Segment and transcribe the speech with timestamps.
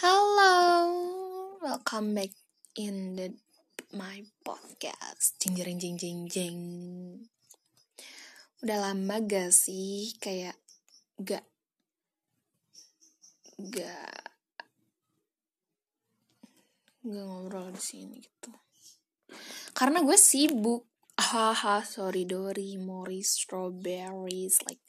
[0.00, 2.32] Halo, welcome back
[2.72, 3.36] in the
[3.92, 5.36] my podcast.
[5.36, 6.60] Jeng jeng jeng jeng jeng.
[8.64, 10.56] Udah lama gak sih kayak
[11.20, 11.44] gak
[13.60, 14.32] gak
[17.04, 18.56] gak ngobrol di sini gitu.
[19.76, 20.88] Karena gue sibuk.
[21.20, 24.80] Haha, sorry Dori, Morris, Strawberries, like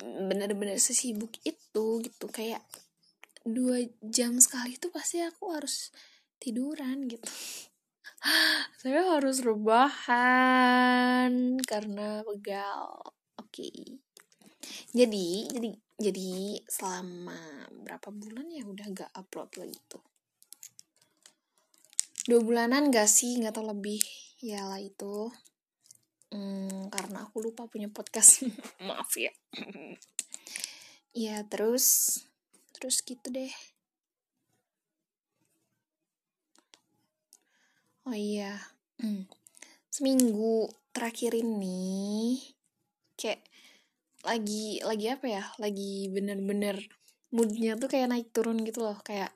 [0.00, 2.64] bener-bener sesibuk itu gitu kayak
[3.46, 5.90] dua jam sekali itu pasti aku harus
[6.38, 7.26] tiduran gitu.
[8.82, 11.30] Saya harus rebahan
[11.62, 13.14] karena pegal.
[13.38, 13.70] Oke.
[13.70, 13.98] Okay.
[14.92, 20.02] jadi jadi jadi selama berapa bulan ya udah gak upload lagi tuh?
[22.28, 23.40] Dua bulanan gak sih?
[23.40, 24.02] Nggak tau lebih.
[24.38, 25.32] Ya lah itu.
[26.28, 28.44] Hmm, karena aku lupa punya podcast.
[28.88, 29.32] Maaf ya.
[31.16, 32.20] Ya terus
[32.78, 33.50] terus gitu deh.
[38.08, 38.56] Oh iya
[39.02, 39.28] hmm.
[39.90, 42.40] seminggu terakhir ini
[43.18, 43.42] kayak
[44.22, 45.44] lagi lagi apa ya?
[45.60, 46.78] Lagi bener-bener
[47.34, 48.96] moodnya tuh kayak naik turun gitu loh.
[49.02, 49.34] Kayak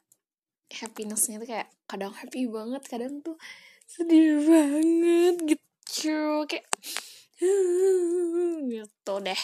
[0.73, 3.37] happinessnya tuh kayak kadang happy banget kadang tuh
[3.85, 6.47] sedih banget gitu.
[6.49, 6.65] Kayak
[8.73, 9.43] gitu deh.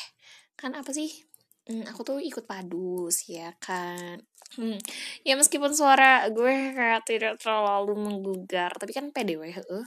[0.56, 1.27] Kan apa sih
[1.68, 4.18] hmm, aku tuh ikut padus ya kan?
[4.56, 4.80] Hmm,
[5.22, 9.86] ya meskipun suara gue kayak tidak terlalu menggugah tapi kan PDW uh.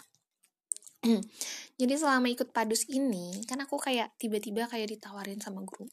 [1.81, 5.89] jadi selama ikut padus ini kan aku kayak tiba-tiba kayak ditawarin sama guru.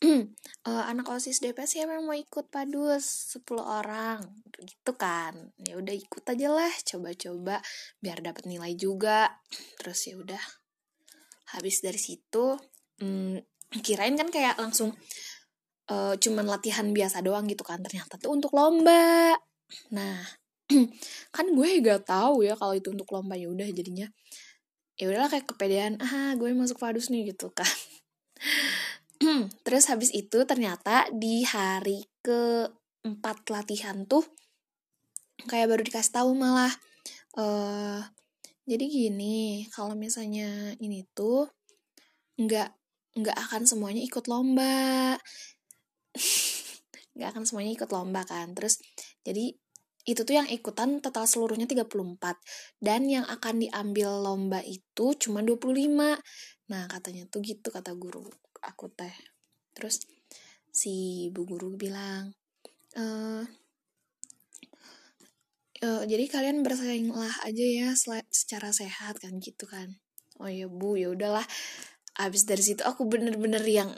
[0.00, 0.24] Uh,
[0.90, 3.36] anak osis DPS ya memang mau ikut padus?
[3.36, 4.22] 10 orang.
[4.56, 5.52] Gitu kan.
[5.60, 7.60] Ya udah ikut aja lah coba-coba
[8.00, 9.28] biar dapat nilai juga.
[9.82, 10.40] Terus ya udah.
[11.52, 12.56] Habis dari situ
[13.02, 14.90] hmm, kirain kan kayak langsung
[15.86, 17.78] uh, cuman latihan biasa doang gitu kan.
[17.78, 19.38] Ternyata tuh untuk lomba.
[19.94, 20.18] Nah
[21.36, 23.38] kan gue gak tahu ya kalau itu untuk lomba.
[23.38, 24.10] Ya udah jadinya
[25.00, 27.70] ya udahlah kayak kepedean ah gue masuk padus nih gitu kan.
[29.64, 32.68] Terus habis itu ternyata di hari ke
[33.06, 34.24] empat latihan tuh
[35.48, 36.72] kayak baru dikasih tahu malah
[37.40, 38.04] uh,
[38.68, 41.48] jadi gini kalau misalnya ini tuh
[42.36, 42.79] nggak
[43.16, 45.18] nggak akan semuanya ikut lomba.
[47.18, 48.54] Nggak akan semuanya ikut lomba kan.
[48.54, 48.78] Terus
[49.26, 49.50] jadi
[50.08, 51.92] itu tuh yang ikutan total seluruhnya 34
[52.80, 56.16] dan yang akan diambil lomba itu cuma 25
[56.70, 58.24] nah katanya tuh gitu kata guru
[58.64, 59.12] aku teh.
[59.76, 60.00] Terus
[60.70, 62.30] si bu guru bilang
[62.94, 63.04] e,
[65.82, 67.88] uh, jadi kalian bersainglah aja ya
[68.30, 69.98] secara sehat kan gitu kan.
[70.40, 71.44] Oh ya bu ya udahlah
[72.18, 73.90] abis dari situ aku bener-bener yang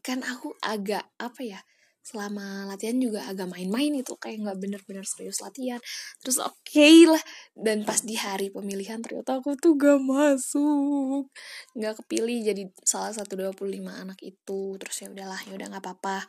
[0.00, 1.60] kan aku agak apa ya
[2.08, 5.76] selama latihan juga agak main-main itu kayak nggak bener-bener serius latihan.
[6.24, 7.20] Terus oke okay lah
[7.52, 11.28] dan pas di hari pemilihan ternyata aku tuh gak masuk
[11.76, 14.60] nggak kepilih jadi salah satu 25 anak itu.
[14.80, 16.24] Terus ya udahlah ya udah nggak apa-apa.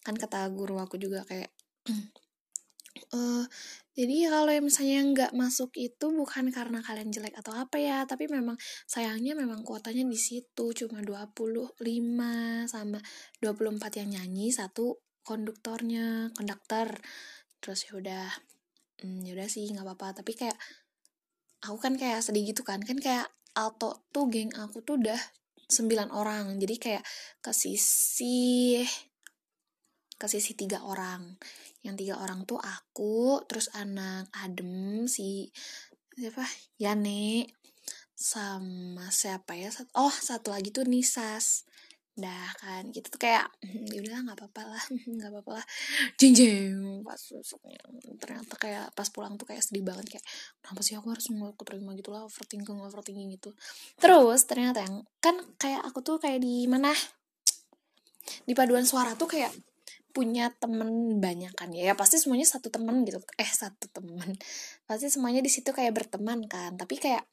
[0.00, 1.52] Kan kata guru aku juga kayak
[3.14, 3.44] uh,
[3.94, 8.30] jadi kalau yang misalnya nggak masuk itu bukan karena kalian jelek atau apa ya tapi
[8.30, 8.56] memang
[8.86, 11.76] sayangnya memang kuotanya di situ cuma 25
[12.70, 12.98] sama
[13.42, 16.98] 24 yang nyanyi satu konduktornya konduktor.
[17.60, 18.26] Terus ya udah
[19.04, 20.22] hmm, ya udah sih nggak apa-apa.
[20.22, 20.58] Tapi kayak
[21.68, 25.20] aku kan kayak sedih gitu kan kan kayak alto tuh geng aku tuh udah
[25.70, 26.58] sembilan orang.
[26.58, 27.04] Jadi kayak
[27.44, 28.80] ke sisi
[30.20, 31.40] ke sisi tiga orang.
[31.80, 35.48] Yang tiga orang tuh aku terus anak adem si
[36.12, 36.44] siapa?
[36.76, 37.48] Yane
[38.12, 39.72] sama siapa ya?
[39.96, 41.64] Oh satu lagi tuh Nisas.
[42.20, 44.84] Dah kan gitu tuh kayak hmm, ya udah nggak apa-apa lah
[45.16, 45.66] nggak apa-apa lah.
[46.20, 47.80] Jeng jeng pas susuknya
[48.20, 50.24] ternyata kayak pas pulang tuh kayak sedih banget kayak
[50.60, 53.56] kenapa sih aku harus nggak terima gitu lah overthinking overthinking gitu.
[53.96, 56.92] Terus ternyata yang kan kayak aku tuh kayak di mana?
[58.44, 59.69] Di paduan suara tuh kayak
[60.10, 63.22] punya temen banyak kan ya, ya pasti semuanya satu temen gitu.
[63.38, 64.36] Eh satu temen.
[64.84, 66.74] Pasti semuanya di situ kayak berteman kan.
[66.76, 67.24] Tapi kayak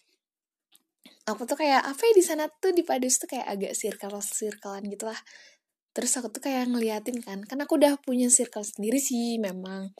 [1.27, 2.71] aku tuh kayak apa ya di sana tuh?
[2.71, 5.19] Di Padus tuh kayak agak circle circlean gitu lah.
[5.91, 7.41] Terus aku tuh kayak ngeliatin kan.
[7.43, 9.91] Kan aku udah punya circle sendiri sih memang.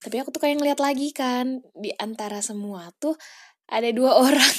[0.00, 3.14] Tapi aku tuh kayak ngeliat lagi kan di antara semua tuh
[3.70, 4.56] ada dua orang.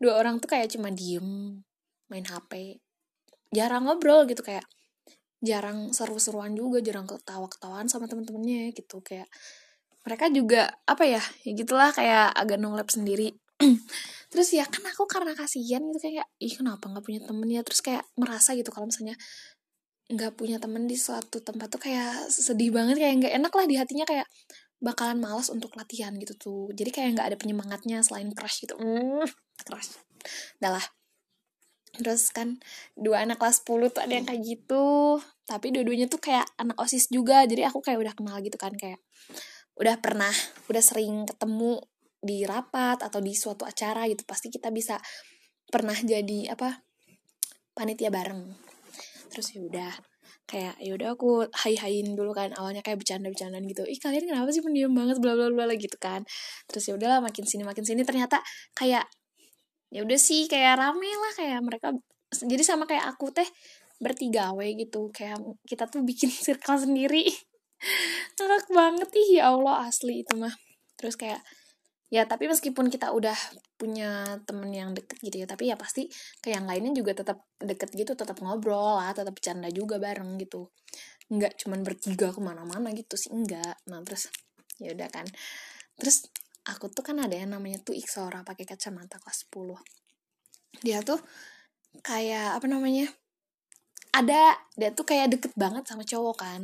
[0.00, 1.60] Dua orang tuh kayak cuma diem
[2.12, 2.76] main HP
[3.52, 4.64] jarang ngobrol gitu kayak
[5.42, 9.02] jarang seru-seruan juga jarang ketawa-ketawaan sama temen-temennya gitu.
[9.02, 9.26] Kayak
[10.06, 13.34] mereka juga apa ya ya gitulah kayak agak nolep sendiri.
[14.32, 17.60] Terus ya kan aku karena kasihan gitu kayak ih kenapa nggak punya temen ya?
[17.66, 19.18] Terus kayak merasa gitu kalau misalnya
[20.12, 23.76] nggak punya temen di suatu tempat tuh kayak sedih banget kayak nggak enak lah di
[23.78, 24.26] hatinya kayak
[24.82, 26.62] bakalan malas untuk latihan gitu tuh.
[26.74, 28.74] Jadi kayak nggak ada penyemangatnya selain crush gitu.
[28.78, 29.26] Mm,
[29.66, 29.98] crush.
[30.58, 30.86] Udah lah
[31.92, 32.56] terus kan
[32.96, 35.20] dua anak kelas 10 tuh ada yang kayak gitu.
[35.44, 37.44] Tapi dua-duanya tuh kayak anak osis juga.
[37.44, 39.00] Jadi aku kayak udah kenal gitu kan kayak
[39.76, 40.32] udah pernah
[40.72, 41.80] udah sering ketemu
[42.22, 44.24] di rapat atau di suatu acara gitu.
[44.24, 44.96] Pasti kita bisa
[45.68, 46.80] pernah jadi apa
[47.76, 48.40] panitia bareng.
[49.28, 49.92] Terus ya udah
[50.48, 53.84] kayak ya udah aku hai hain dulu kan awalnya kayak bercanda bercandaan gitu.
[53.88, 55.16] Ih kalian kenapa sih pendiam banget?
[55.20, 56.24] bla bla bla gitu kan.
[56.68, 58.40] Terus ya udahlah makin sini makin sini ternyata
[58.76, 59.08] kayak
[59.92, 61.88] ya udah sih kayak rame lah kayak mereka
[62.32, 63.44] jadi sama kayak aku teh
[64.02, 65.14] bertiga we gitu.
[65.14, 67.30] Kayak kita tuh bikin circle sendiri.
[68.40, 70.52] Ngakak banget ih ya Allah asli itu mah.
[70.98, 71.38] Terus kayak
[72.12, 73.32] ya tapi meskipun kita udah
[73.80, 76.12] punya temen yang deket gitu ya tapi ya pasti
[76.44, 80.68] ke yang lainnya juga tetap deket gitu tetap ngobrol lah tetap bercanda juga bareng gitu.
[81.32, 84.28] Nggak cuman bertiga ke mana-mana gitu sih enggak nah terus
[84.82, 85.24] ya udah kan.
[85.96, 86.28] Terus
[86.68, 91.20] aku tuh kan ada yang namanya tuh Iksora pakai kacamata kelas 10 dia tuh
[92.00, 93.12] kayak apa namanya
[94.12, 96.60] ada dia tuh kayak deket banget sama cowok kan.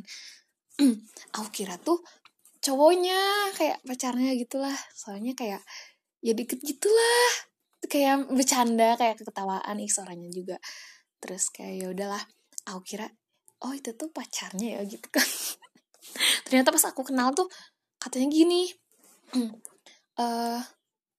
[1.37, 2.05] Aku kira tuh
[2.61, 4.77] cowoknya kayak pacarnya gitulah.
[4.93, 5.65] Soalnya kayak
[6.21, 7.29] ya deket gitulah.
[7.89, 10.57] Kayak bercanda kayak ketawaan ih suaranya juga.
[11.25, 12.23] Terus kayak ya udahlah.
[12.69, 13.09] Aku kira
[13.65, 15.25] oh itu tuh pacarnya ya gitu kan.
[16.45, 17.49] Ternyata pas aku kenal tuh
[17.97, 18.71] katanya gini
[20.19, 20.61] uh,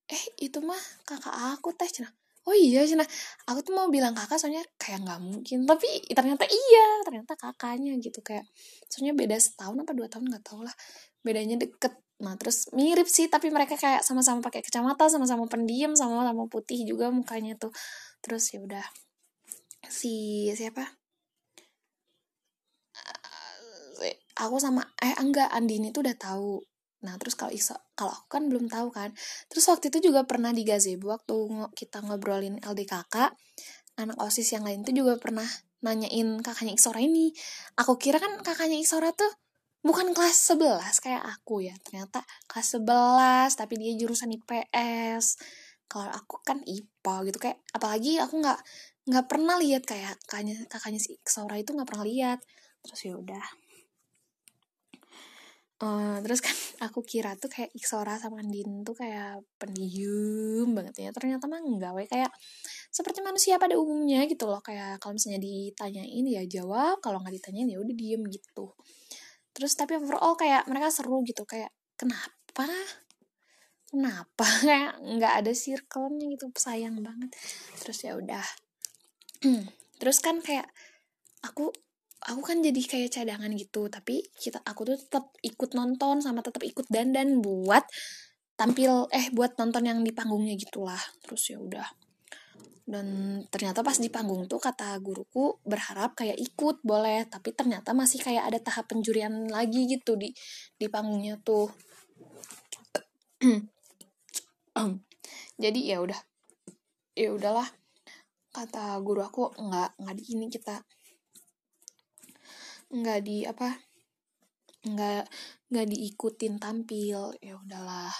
[0.09, 1.89] eh itu mah kakak aku teh.
[1.89, 2.09] Cina.
[2.47, 3.05] Oh iya cina.
[3.45, 5.57] Aku tuh mau bilang kakak soalnya kayak nggak mungkin.
[5.69, 8.19] Tapi ternyata iya ternyata kakaknya gitu.
[8.25, 8.45] Kayak
[8.89, 10.75] soalnya beda setahun apa dua tahun nggak tau lah.
[11.21, 11.93] Bedanya deket.
[12.19, 17.13] Nah terus mirip sih tapi mereka kayak sama-sama pakai kacamata sama-sama pendiam sama-sama putih juga
[17.13, 17.71] mukanya tuh.
[18.23, 18.85] Terus ya udah.
[19.87, 20.83] Si siapa?
[22.99, 24.11] Uh,
[24.41, 26.68] aku sama eh enggak Andini tuh udah tahu
[26.99, 29.15] nah terus kalau Isa kalau aku kan belum tahu kan.
[29.47, 31.35] Terus waktu itu juga pernah di gazebo waktu
[31.75, 33.15] kita ngobrolin LDKK
[33.99, 35.47] anak osis yang lain tuh juga pernah
[35.83, 37.31] nanyain kakaknya Isora ini.
[37.79, 39.31] Aku kira kan kakaknya Isora tuh
[39.79, 41.75] bukan kelas 11 kayak aku ya.
[41.83, 45.39] Ternyata kelas 11 tapi dia jurusan IPS
[45.89, 48.59] kalau aku kan IPA gitu kayak apalagi aku nggak
[49.09, 52.39] nggak pernah lihat kayak kakaknya kakaknya si Saura itu nggak pernah lihat.
[52.85, 53.43] Terus ya udah
[55.79, 56.51] Uh, terus kan
[56.91, 61.09] aku kira tuh kayak Iksora sama Andin tuh kayak pendiam banget ya.
[61.15, 62.03] Ternyata mah enggak we.
[62.03, 62.31] Kayak
[62.91, 64.59] seperti manusia pada umumnya gitu loh.
[64.59, 66.99] Kayak kalau misalnya ditanyain ya jawab.
[66.99, 68.75] Kalau nggak ditanyain ya udah diem gitu.
[69.55, 71.47] Terus tapi overall kayak mereka seru gitu.
[71.47, 72.67] Kayak kenapa?
[73.89, 74.45] Kenapa?
[74.67, 76.45] Kayak nggak ada circle-nya gitu.
[76.53, 77.31] Sayang banget.
[77.79, 78.45] Terus ya udah.
[79.99, 80.67] Terus kan kayak
[81.43, 81.71] aku
[82.19, 86.63] aku kan jadi kayak cadangan gitu tapi kita aku tuh tetap ikut nonton sama tetap
[86.67, 87.87] ikut dandan buat
[88.59, 90.99] tampil eh buat nonton yang di panggungnya gitulah.
[91.23, 91.87] Terus ya udah.
[92.83, 98.19] Dan ternyata pas di panggung tuh kata guruku berharap kayak ikut boleh tapi ternyata masih
[98.19, 100.35] kayak ada tahap penjurian lagi gitu di
[100.75, 101.71] di panggungnya tuh.
[105.63, 106.19] Jadi ya udah
[107.15, 107.69] ya udahlah.
[108.51, 110.83] Kata guru aku nggak nggak di ini kita
[112.89, 113.69] nggak di apa
[114.79, 115.23] nggak
[115.69, 118.13] nggak diikutin tampil ya udahlah.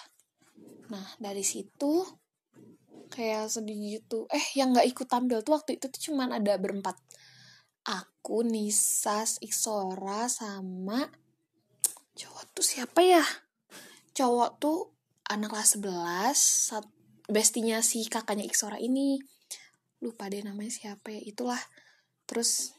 [0.94, 2.06] Nah dari situ
[3.10, 4.30] kayak sedih gitu.
[4.30, 6.96] Eh yang nggak ikut tampil tuh waktu itu tuh cuman ada berempat.
[7.90, 11.10] Aku Nisas Iksora sama
[12.14, 13.24] cowok tuh siapa ya?
[14.14, 14.80] Cowok tuh
[15.26, 19.18] anak kelas 11 bestinya si kakaknya Iksora ini.
[20.04, 21.60] Lupa deh namanya siapa ya itulah.
[22.30, 22.76] Terus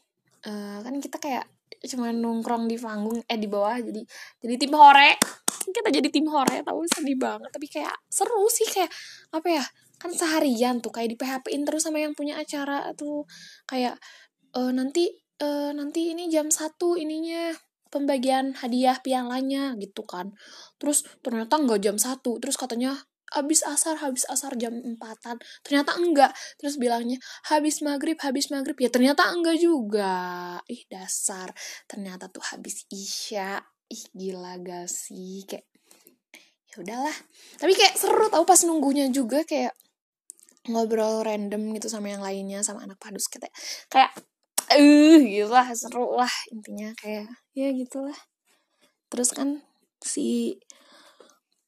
[0.47, 1.49] uh, kan kita kayak
[1.89, 4.03] cuma nongkrong di panggung eh di bawah jadi
[4.45, 5.17] jadi tim hore.
[5.71, 7.49] Kita jadi tim hore tahu sedih banget.
[7.53, 8.91] Tapi kayak seru sih kayak
[9.33, 9.65] apa ya
[10.01, 13.25] kan seharian tuh kayak di PHP-in terus sama yang punya acara tuh.
[13.69, 14.01] Kayak
[14.53, 17.53] e, nanti e, nanti ini jam satu ininya
[17.93, 20.33] pembagian hadiah pialanya gitu kan.
[20.81, 22.97] Terus ternyata enggak jam satu terus katanya
[23.31, 25.39] habis asar habis asar jam empatan.
[25.63, 26.33] Ternyata enggak.
[26.59, 28.77] Terus bilangnya habis maghrib habis maghrib.
[28.79, 30.59] Ya ternyata enggak juga.
[30.67, 31.55] Ih dasar.
[31.87, 33.63] Ternyata tuh habis isya.
[33.91, 35.43] Ih gila gak sih?
[35.47, 35.67] Kayak
[36.71, 37.17] ya udahlah.
[37.59, 39.75] Tapi kayak seru tau pas nunggunya juga kayak
[40.71, 43.51] ngobrol random gitu sama yang lainnya sama anak padus kita.
[43.91, 44.15] Kayak
[44.71, 46.31] eh uh, lah seru lah.
[46.55, 47.27] Intinya kayak
[47.59, 48.15] ya gitulah.
[49.11, 49.67] Terus kan
[49.99, 50.57] si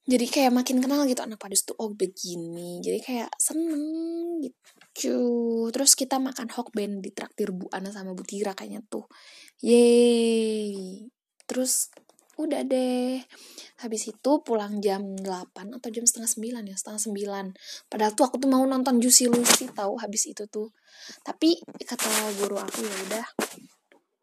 [0.03, 2.83] jadi kayak makin kenal gitu anak padus tuh oh begini.
[2.83, 3.83] Jadi kayak seneng
[4.43, 5.71] gitu.
[5.71, 9.07] Terus kita makan hokben di traktir Bu Ana sama Bu Tira kayaknya tuh.
[9.63, 11.07] Yeay.
[11.47, 11.95] Terus
[12.35, 13.23] udah deh.
[13.79, 17.03] Habis itu pulang jam 8 atau jam setengah 9 ya setengah
[17.55, 20.75] 9 padahal tuh aku tuh mau nonton Juicy Lucy tahu habis itu tuh.
[21.23, 22.11] Tapi kata
[22.43, 23.27] guru aku ya udah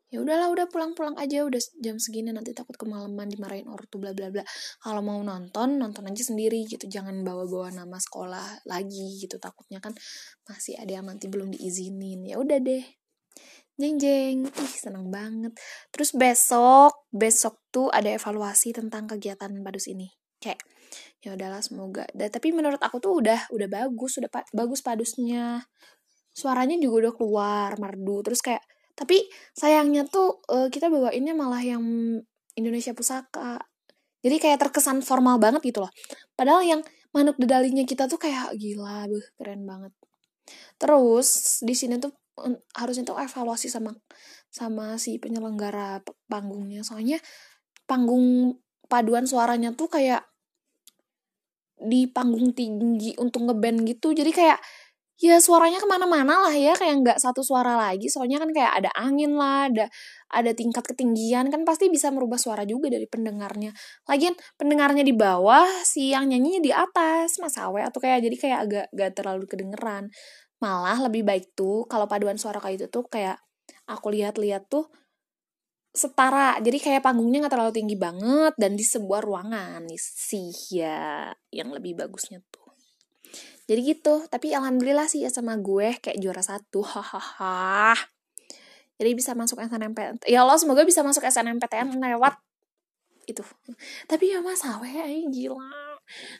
[0.09, 4.33] ya udahlah udah pulang-pulang aja udah jam segini nanti takut kemalaman dimarahin ortu bla bla
[4.33, 4.41] bla.
[4.81, 9.93] Kalau mau nonton nonton aja sendiri gitu jangan bawa-bawa nama sekolah lagi gitu takutnya kan
[10.49, 12.25] masih ada yang nanti belum diizinin.
[12.25, 12.81] Ya udah deh.
[13.77, 14.37] Jeng jeng.
[14.49, 15.53] Ih seneng banget.
[15.93, 20.09] Terus besok besok tuh ada evaluasi tentang kegiatan badus ini.
[20.41, 20.65] Kayak
[21.21, 22.09] ya udahlah semoga.
[22.17, 25.69] Da, tapi menurut aku tuh udah udah bagus udah pa bagus padusnya.
[26.33, 28.25] Suaranya juga udah keluar merdu.
[28.25, 28.63] Terus kayak
[28.99, 31.79] tapi sayangnya tuh uh, kita bawainnya malah yang
[32.59, 33.63] Indonesia Pusaka.
[34.19, 35.91] Jadi kayak terkesan formal banget gitu loh.
[36.35, 36.81] Padahal yang
[37.15, 39.95] manuk dedalinya kita tuh kayak gila beuh keren banget.
[40.75, 42.11] Terus di sini tuh
[42.75, 43.95] harusnya tuh evaluasi sama
[44.51, 46.83] sama si penyelenggara panggungnya.
[46.83, 47.23] Soalnya
[47.87, 48.59] panggung
[48.91, 50.27] paduan suaranya tuh kayak
[51.79, 54.11] di panggung tinggi untuk ngeband gitu.
[54.11, 54.59] Jadi kayak
[55.19, 58.07] ya suaranya ke mana-mana lah ya kayak nggak satu suara lagi.
[58.07, 59.85] Soalnya kan kayak ada angin lah ada
[60.31, 63.75] ada tingkat ketinggian kan pasti bisa merubah suara juga dari pendengarnya.
[64.07, 67.37] Lagian pendengarnya di bawah si yang nyanyinya di atas.
[67.43, 70.07] Mas awe atau kayak jadi kayak agak gak terlalu kedengeran.
[70.63, 73.39] Malah lebih baik tuh kalau paduan suara kayak itu tuh kayak
[73.91, 74.87] aku lihat-lihat tuh
[75.91, 76.55] setara.
[76.63, 81.97] Jadi kayak panggungnya nggak terlalu tinggi banget dan di sebuah ruangan sih ya yang lebih
[81.97, 82.58] bagusnya tuh
[83.69, 87.93] jadi gitu tapi alhamdulillah sih ya sama gue kayak juara satu hahaha.
[88.97, 92.41] Jadi bisa masuk SNMPTN ya Allah semoga bisa masuk SNMPTN lewat
[93.29, 93.45] itu.
[94.09, 94.89] Tapi ya mas awe
[95.29, 95.69] gila.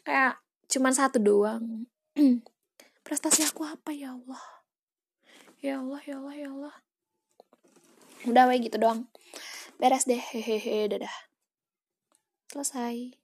[0.02, 0.42] Kayak
[0.74, 1.86] cuman satu doang.
[3.06, 4.44] Prestasi aku apa ya Allah?
[5.62, 6.76] Ya Allah ya Allah ya Allah.
[8.26, 9.06] Udah weh gitu doang.
[9.78, 11.14] Beres deh hehehe dadah.
[12.50, 13.19] Selesai